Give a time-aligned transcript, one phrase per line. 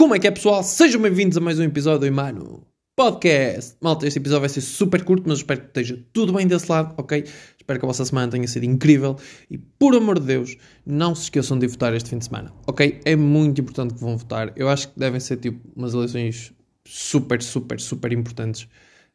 [0.00, 0.62] Como é que é, pessoal?
[0.62, 3.76] Sejam bem-vindos a mais um episódio do Imano Podcast.
[3.82, 6.94] Malta, este episódio vai ser super curto, mas espero que esteja tudo bem desse lado,
[6.96, 7.22] ok?
[7.58, 9.18] Espero que a vossa semana tenha sido incrível
[9.50, 12.98] e, por amor de Deus, não se esqueçam de votar este fim de semana, ok?
[13.04, 14.50] É muito importante que vão votar.
[14.56, 16.50] Eu acho que devem ser, tipo, umas eleições
[16.86, 18.62] super, super, super importantes,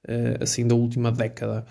[0.08, 1.66] uh, assim, da última década.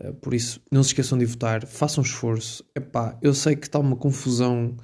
[0.00, 2.64] Uh, por isso, não se esqueçam de votar, façam esforço.
[2.74, 4.76] Epá, eu sei que está uma confusão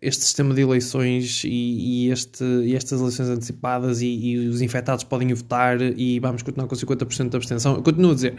[0.00, 5.02] este sistema de eleições e, e, este, e estas eleições antecipadas e, e, os infectados
[5.04, 7.74] podem votar e vamos continuar com 50% de abstenção.
[7.74, 8.38] Eu continuo a dizer,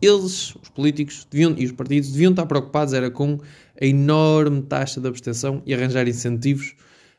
[0.00, 3.38] eles, os políticos deviam, e os partidos deviam estar preocupados era com
[3.80, 6.74] a enorme taxa de abstenção e arranjar incentivos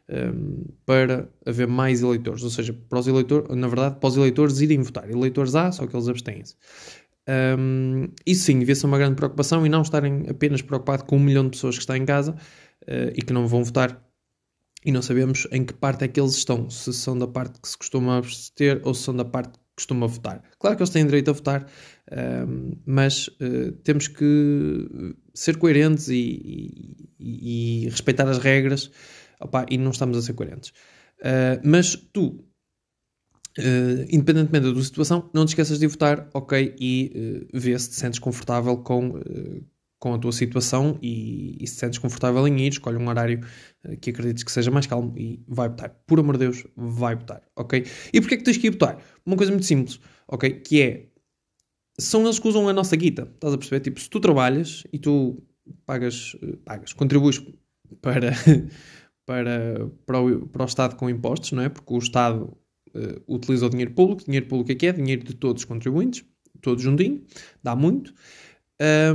[0.08, 4.18] um, ehm, para haver mais eleitores, ou seja, para os eleitores, na verdade, para os
[4.18, 5.10] eleitores irem votar.
[5.10, 6.56] Eleitores há, só que eles abstêm-se.
[7.28, 11.18] Um, ehm, isso sim, devia ser uma grande preocupação e não estarem apenas preocupados com
[11.18, 12.36] um milhão de pessoas que está em casa,
[12.88, 14.04] uh, e que não vão votar.
[14.84, 17.68] E não sabemos em que parte é que eles estão, se são da parte que
[17.68, 20.44] se costuma abster ou se são da parte que costuma votar.
[20.60, 24.88] Claro que eles têm direito a votar, uh, mas uh, temos que
[25.34, 28.92] ser coerentes e, e, e respeitar as regras,
[29.40, 30.72] opa, e não estamos a ser coerentes.
[31.64, 32.46] mas tu,
[33.58, 37.90] Uh, independentemente da tua situação, não te esqueças de votar, ok, e uh, vê se
[37.90, 39.66] te sentes confortável com, uh,
[40.06, 43.44] com a tua situação e, e se sentes confortável em ir, escolhe um horário
[43.84, 46.00] uh, que acredites que seja mais calmo e vai votar.
[46.06, 47.84] Por amor de Deus, vai votar, ok?
[48.14, 49.02] E porquê é que tens que ir votar?
[49.26, 50.60] Uma coisa muito simples, ok?
[50.60, 51.08] Que é,
[51.98, 53.80] são eles que usam a nossa guita, estás a perceber?
[53.80, 55.42] Tipo, se tu trabalhas e tu
[55.88, 57.44] pagas, uh, pagas, contribuis
[58.00, 58.32] para,
[59.26, 61.70] para, para, o, para o Estado com impostos, não é?
[61.70, 62.56] Porque o Estado
[62.94, 64.94] uh, utiliza o dinheiro público, dinheiro público é que é?
[64.94, 66.24] Dinheiro de todos os contribuintes,
[66.62, 67.26] todos juntinho,
[67.64, 68.14] dá muito.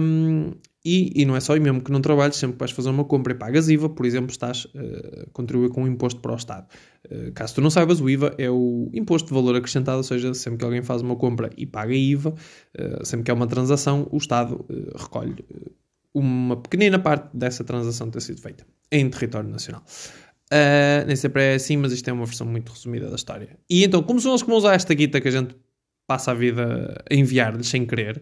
[0.01, 0.53] Um,
[0.85, 3.05] e, e não é só, e mesmo que não trabalhes, sempre que vais fazer uma
[3.05, 6.37] compra e pagas IVA, por exemplo, estás uh, a contribuir com um imposto para o
[6.37, 6.67] Estado.
[7.05, 10.33] Uh, caso tu não saibas, o IVA é o imposto de valor acrescentado, ou seja,
[10.33, 14.09] sempre que alguém faz uma compra e paga IVA, uh, sempre que é uma transação,
[14.11, 14.65] o Estado
[14.97, 15.45] recolhe
[16.15, 19.85] uma pequenina parte dessa transação ter sido feita em território nacional.
[21.07, 23.59] nem sempre é assim, mas isto é uma versão muito resumida da história.
[23.69, 25.55] E então, como são eles que vão usar esta guita que a gente
[26.09, 28.21] passa a vida a enviar-lhes sem querer,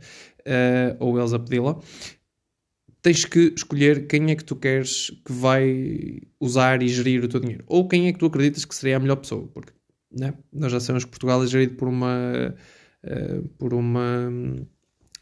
[0.98, 1.78] ou eles a pedi-la,
[3.02, 7.40] tens que escolher quem é que tu queres que vai usar e gerir o teu
[7.40, 7.64] dinheiro.
[7.66, 9.48] Ou quem é que tu acreditas que seria a melhor pessoa.
[9.48, 9.72] Porque
[10.10, 10.34] né?
[10.52, 12.54] nós já sabemos que Portugal é gerido por uma,
[13.04, 14.30] uh, por uma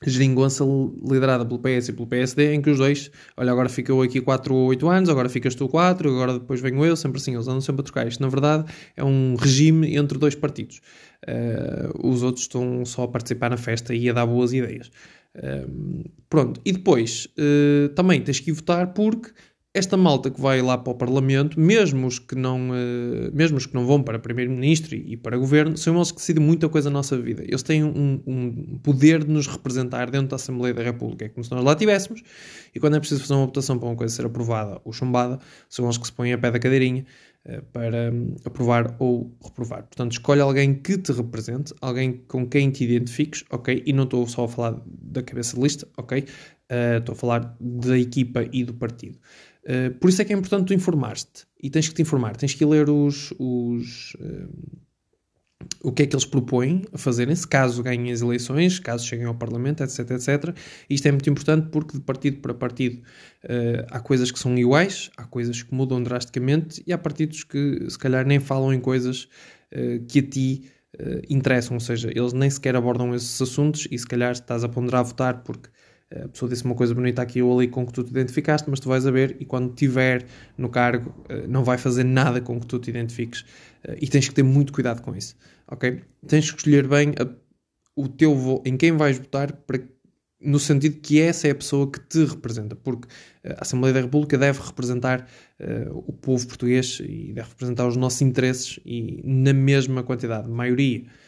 [0.05, 0.65] geringonça
[1.03, 4.55] liderada pelo PS e pelo PSD, em que os dois, olha, agora ficou aqui 4
[4.55, 7.61] ou 8 anos, agora ficas tu 4, agora depois venho eu, sempre assim, eles andam
[7.61, 8.07] sempre a trocar.
[8.07, 10.81] Isto, na verdade, é um regime entre dois partidos.
[11.27, 14.91] Uh, os outros estão só a participar na festa e a dar boas ideias
[16.29, 19.33] pronto, e depois uh, também tens que votar porque
[19.77, 23.67] esta malta que vai lá para o Parlamento, mesmo os que não, uh, mesmo os
[23.67, 26.95] que não vão para Primeiro-Ministro e, para Governo, são eles que decidem muita coisa na
[26.95, 27.43] nossa vida.
[27.43, 31.27] Eles têm um, um, poder de nos representar dentro da Assembleia da República.
[31.27, 32.23] É como se nós lá tivéssemos,
[32.75, 35.39] e quando é preciso fazer uma votação para uma coisa ser aprovada ou chumbada,
[35.69, 37.05] são eles que se põem a pé da cadeirinha
[37.45, 39.83] uh, para um, aprovar ou reprovar.
[39.83, 43.83] Portanto, escolhe alguém que te represente, alguém com quem te identifiques, ok?
[43.85, 46.25] E não estou só a falar da cabeça de lista, ok?
[46.71, 49.19] Uh, estou a falar da equipa e do partido.
[49.67, 51.47] Uh, por isso é que é importante tu informar-te.
[51.61, 54.49] E tens que te informar, tens que ler os, os uh,
[55.83, 59.35] o que é que eles propõem a fazerem-se, caso ganhem as eleições, caso cheguem ao
[59.35, 60.57] Parlamento, etc, etc.
[60.91, 63.01] Isto é muito importante porque de partido para partido
[63.45, 67.89] uh, há coisas que são iguais, há coisas que mudam drasticamente e há partidos que
[67.89, 69.29] se calhar nem falam em coisas
[70.09, 70.71] que a ti
[71.29, 75.01] interessam, ou seja, eles nem sequer abordam esses assuntos e se calhar estás a ponderar
[75.01, 75.69] a votar porque
[76.11, 78.79] a pessoa disse uma coisa bonita aqui ou ali com que tu te identificaste, mas
[78.79, 80.25] tu vais a ver e quando estiver
[80.57, 83.45] no cargo eh, não vai fazer nada com que tu te identifiques
[83.85, 85.37] eh, e tens que ter muito cuidado com isso,
[85.67, 86.03] ok?
[86.27, 87.29] Tens que escolher bem a,
[87.97, 89.81] o teu voto, em quem vais votar para,
[90.41, 93.09] no sentido que essa é a pessoa que te representa, porque
[93.43, 95.27] eh, a Assembleia da República deve representar
[95.59, 101.03] uh, o povo português e deve representar os nossos interesses e na mesma quantidade, maioria
[101.03, 101.26] eh,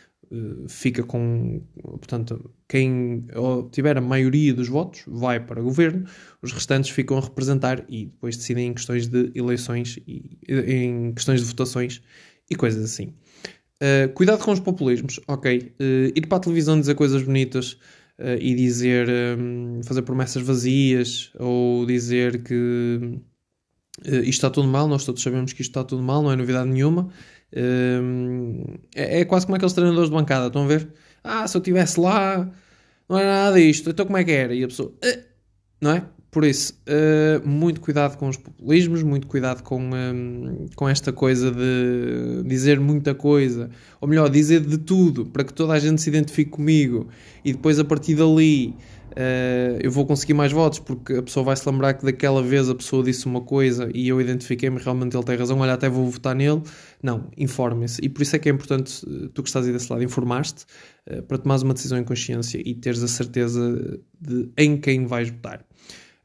[0.68, 3.26] fica com, portanto, quem
[3.72, 6.04] tiver a maioria dos votos vai para o governo,
[6.42, 11.40] os restantes ficam a representar e depois decidem em questões de eleições e em questões
[11.40, 12.02] de votações
[12.50, 13.14] e coisas assim.
[13.80, 15.72] Uh, cuidado com os populismos, ok?
[15.80, 17.74] Uh, ir para a televisão dizer coisas bonitas
[18.18, 19.08] uh, e dizer,
[19.38, 23.20] um, fazer promessas vazias ou dizer que
[24.04, 26.68] isto está tudo mal, nós todos sabemos que isto está tudo mal, não é novidade
[26.68, 27.08] nenhuma
[27.52, 30.88] é, é, quase como aqueles treinadores de bancada, estão a ver?
[31.24, 32.48] Ah, se eu estivesse lá,
[33.08, 34.54] não era nada disto, então como é que era?
[34.54, 35.24] E a pessoa, eh",
[35.80, 36.04] não é?
[36.30, 41.50] Por isso, uh, muito cuidado com os populismos, muito cuidado com, um, com esta coisa
[41.50, 46.10] de dizer muita coisa, ou melhor, dizer de tudo, para que toda a gente se
[46.10, 47.08] identifique comigo
[47.42, 48.76] e depois a partir dali
[49.12, 52.68] uh, eu vou conseguir mais votos porque a pessoa vai se lembrar que daquela vez
[52.68, 56.08] a pessoa disse uma coisa e eu identifiquei-me realmente ele tem razão, olha, até vou
[56.10, 56.62] votar nele.
[57.02, 58.00] Não, informem-se.
[58.04, 60.64] E por isso é que é importante, eh, tu que estás aí desse lado, informar-te
[61.10, 65.30] uh, para tomares uma decisão em consciência e teres a certeza de em quem vais
[65.30, 65.64] votar.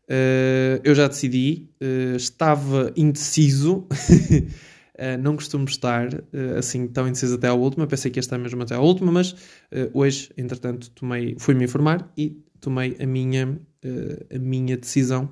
[0.10, 1.70] Uh, eu já decidi,
[2.16, 3.88] estava indeciso.
[4.94, 7.88] Uh, não costumo estar uh, assim tão indeciso até à última.
[7.88, 12.12] Pensei que ia estar mesmo até à última, mas uh, hoje, entretanto, tomei, fui-me informar
[12.18, 15.30] e tomei a minha, uh, a minha decisão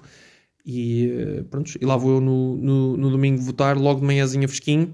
[0.66, 4.48] e uh, pronto, e lá vou eu no, no, no, domingo votar, logo de manhãzinha
[4.48, 4.94] fresquinho,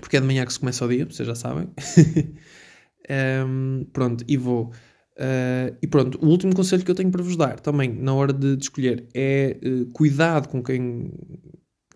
[0.00, 1.68] porque é de manhã que se começa o dia, vocês já sabem.
[3.46, 4.72] um, pronto, e vou.
[5.16, 8.32] Uh, e pronto, o último conselho que eu tenho para vos dar também, na hora
[8.32, 11.12] de, de escolher, é uh, cuidado com quem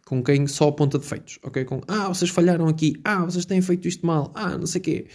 [0.04, 1.64] com quem só aponta defeitos, ok?
[1.64, 4.84] Com, ah, vocês falharam aqui, ah, vocês têm feito isto mal, ah, não sei o
[4.84, 5.06] quê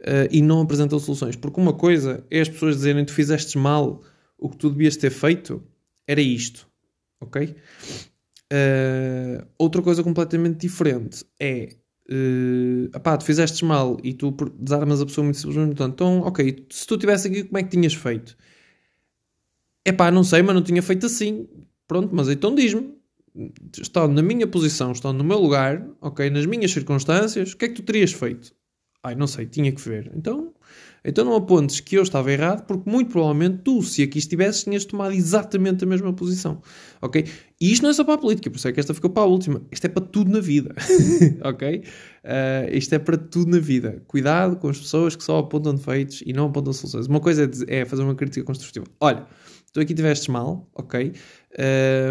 [0.00, 1.36] uh, e não apresentam soluções.
[1.36, 4.02] Porque uma coisa é as pessoas dizerem tu fizeste mal,
[4.38, 5.62] o que tu devias ter feito
[6.06, 6.66] era isto,
[7.20, 7.54] ok?
[8.52, 11.68] Uh, outra coisa completamente diferente é
[12.10, 15.82] uh, apá, tu fizeste mal e tu desarmas a pessoa muito simplesmente.
[15.82, 18.36] Então, ok, se tu estivesse aqui, como é que tinhas feito?
[19.84, 21.48] É pá, não sei, mas não tinha feito assim.
[21.86, 22.98] Pronto, mas então diz-me.
[23.80, 27.68] Estão na minha posição, estão no meu lugar, ok, nas minhas circunstâncias, o que é
[27.68, 28.52] que tu terias feito?
[29.02, 30.12] Ai, não sei, tinha que ver.
[30.14, 30.52] Então,
[31.02, 34.84] então não apontes que eu estava errado, porque muito provavelmente tu, se aqui estivesses, tinhas
[34.84, 36.60] tomado exatamente a mesma posição.
[37.00, 37.24] Ok?
[37.58, 39.22] E isto não é só para a política, por isso é que esta ficou para
[39.22, 39.62] a última.
[39.72, 40.74] Isto é para tudo na vida.
[41.42, 41.78] ok?
[41.78, 44.02] Uh, isto é para tudo na vida.
[44.06, 47.06] Cuidado com as pessoas que só apontam defeitos e não apontam soluções.
[47.06, 48.84] Uma coisa é, dizer, é fazer uma crítica construtiva.
[49.00, 49.26] Olha,
[49.72, 51.14] tu aqui tiveste mal, ok?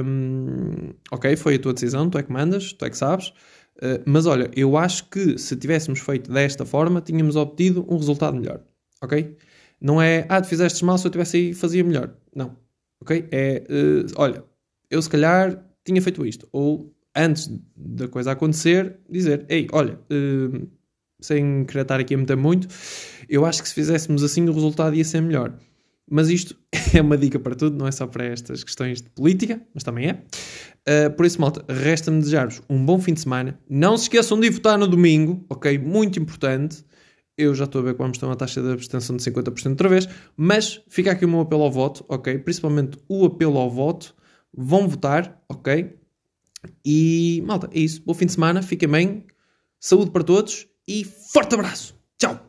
[0.03, 3.31] Um, ok, foi a tua decisão, tu é que mandas, tu é que sabes.
[3.81, 8.37] Eh, mas olha, eu acho que se tivéssemos feito desta forma, tínhamos obtido um resultado
[8.37, 8.61] melhor.
[9.01, 9.35] Ok?
[9.81, 12.13] Não é, ah, tu fizeste mal, se eu tivesse aí, fazia melhor.
[12.35, 12.55] Não.
[13.01, 13.27] Ok?
[13.31, 14.43] É, uh, olha,
[14.89, 16.47] eu se calhar tinha feito isto.
[16.51, 20.67] Ou antes da coisa acontecer, dizer, ei, olha, uh,
[21.21, 22.67] sem querer estar aqui a meter muito,
[23.29, 25.57] eu acho que se fizéssemos assim o resultado ia ser melhor.
[26.09, 26.55] Mas isto
[26.93, 30.09] é uma dica para tudo, não é só para estas questões de política, mas também
[30.09, 30.23] é.
[30.87, 33.59] Uh, por isso, malta, resta-me desejar-vos um bom fim de semana.
[33.69, 35.77] Não se esqueçam de votar no domingo, ok?
[35.77, 36.83] Muito importante.
[37.37, 39.87] Eu já estou a ver que vamos ter uma taxa de abstenção de 50% outra
[39.87, 42.37] vez, mas fica aqui o meu apelo ao voto, ok?
[42.39, 44.15] Principalmente o apelo ao voto.
[44.53, 45.95] Vão votar, ok?
[46.83, 48.01] E, malta, é isso.
[48.05, 49.25] Bom fim de semana, fiquem bem,
[49.79, 51.95] saúde para todos e forte abraço.
[52.17, 52.48] Tchau!